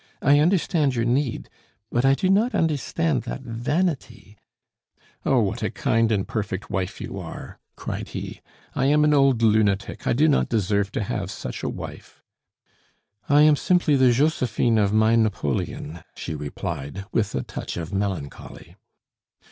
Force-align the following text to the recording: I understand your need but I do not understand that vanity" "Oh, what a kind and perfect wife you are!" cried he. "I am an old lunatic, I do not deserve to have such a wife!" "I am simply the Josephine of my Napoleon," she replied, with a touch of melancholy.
I 0.23 0.39
understand 0.39 0.95
your 0.95 1.05
need 1.05 1.47
but 1.91 2.05
I 2.05 2.15
do 2.15 2.27
not 2.27 2.55
understand 2.55 3.21
that 3.25 3.41
vanity" 3.43 4.35
"Oh, 5.27 5.41
what 5.41 5.61
a 5.61 5.69
kind 5.69 6.11
and 6.11 6.27
perfect 6.27 6.71
wife 6.71 6.99
you 6.99 7.19
are!" 7.19 7.59
cried 7.75 8.07
he. 8.07 8.41
"I 8.73 8.85
am 8.87 9.03
an 9.03 9.13
old 9.13 9.43
lunatic, 9.43 10.07
I 10.07 10.13
do 10.13 10.27
not 10.27 10.49
deserve 10.49 10.91
to 10.93 11.03
have 11.03 11.29
such 11.29 11.61
a 11.61 11.69
wife!" 11.69 12.23
"I 13.29 13.43
am 13.43 13.55
simply 13.55 13.95
the 13.95 14.11
Josephine 14.11 14.79
of 14.79 14.91
my 14.91 15.15
Napoleon," 15.15 15.99
she 16.15 16.33
replied, 16.33 17.05
with 17.11 17.35
a 17.35 17.43
touch 17.43 17.77
of 17.77 17.93
melancholy. 17.93 18.77